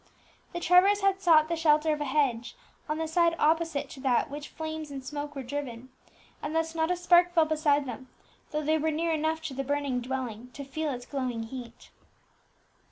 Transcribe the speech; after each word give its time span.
The 0.51 0.59
Trevors 0.59 1.01
had 1.01 1.21
sought 1.21 1.47
the 1.47 1.55
shelter 1.55 1.93
of 1.93 2.01
a 2.01 2.05
hedge, 2.05 2.55
on 2.89 2.97
the 2.97 3.07
side 3.07 3.35
opposite 3.37 3.87
to 3.91 3.99
that 3.99 4.23
to 4.25 4.31
which 4.31 4.47
flames 4.47 4.89
and 4.89 5.05
smoke 5.05 5.35
were 5.35 5.43
driven; 5.43 5.89
and 6.41 6.55
thus 6.55 6.73
not 6.73 6.89
a 6.89 6.95
spark 6.95 7.35
fell 7.35 7.45
beside 7.45 7.85
them, 7.85 8.09
though 8.49 8.63
they 8.63 8.79
were 8.79 8.89
near 8.89 9.11
enough 9.11 9.43
to 9.43 9.53
the 9.53 9.63
burning 9.63 10.01
dwelling 10.01 10.49
to 10.53 10.63
feel 10.63 10.89
its 10.91 11.05
glowing 11.05 11.43
heat. 11.43 11.91